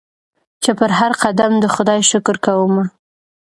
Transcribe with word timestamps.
چي 0.63 0.71
پر 0.79 0.91
هرقدم 0.99 1.53
د 1.59 1.65
خدای 1.75 1.99
شکر 2.11 2.35
کومه 2.45 2.83